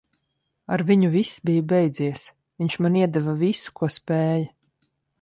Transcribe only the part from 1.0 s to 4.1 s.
viss bija beidzies. Viņš man iedeva visu, ko